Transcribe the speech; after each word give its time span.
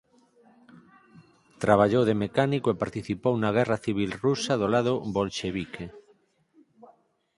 Traballou 1.63 2.03
de 2.09 2.15
mecánico 2.23 2.67
e 2.69 2.79
participou 2.83 3.33
na 3.37 3.49
guerra 3.57 3.77
civil 3.85 4.09
rusa 4.25 4.53
do 4.61 4.67
lado 4.73 4.93
bolxevique. 5.15 5.85